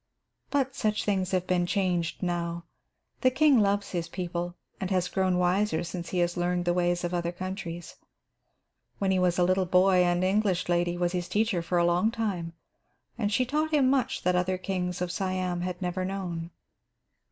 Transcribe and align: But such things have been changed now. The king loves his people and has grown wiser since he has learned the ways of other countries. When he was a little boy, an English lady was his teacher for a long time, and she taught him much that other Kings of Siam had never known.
But 0.49 0.73
such 0.73 1.05
things 1.05 1.29
have 1.29 1.45
been 1.45 1.67
changed 1.67 2.23
now. 2.23 2.63
The 3.21 3.29
king 3.29 3.59
loves 3.59 3.91
his 3.91 4.07
people 4.09 4.55
and 4.79 4.89
has 4.89 5.07
grown 5.07 5.37
wiser 5.37 5.83
since 5.83 6.09
he 6.09 6.17
has 6.17 6.35
learned 6.35 6.65
the 6.65 6.73
ways 6.73 7.03
of 7.03 7.13
other 7.13 7.31
countries. 7.31 7.97
When 8.97 9.11
he 9.11 9.19
was 9.19 9.37
a 9.37 9.43
little 9.43 9.67
boy, 9.67 10.03
an 10.03 10.23
English 10.23 10.67
lady 10.67 10.97
was 10.97 11.11
his 11.11 11.27
teacher 11.29 11.61
for 11.61 11.77
a 11.77 11.85
long 11.85 12.09
time, 12.09 12.53
and 13.19 13.31
she 13.31 13.45
taught 13.45 13.69
him 13.69 13.91
much 13.91 14.23
that 14.23 14.35
other 14.35 14.57
Kings 14.57 15.03
of 15.03 15.11
Siam 15.11 15.61
had 15.61 15.79
never 15.83 16.03
known. 16.03 16.49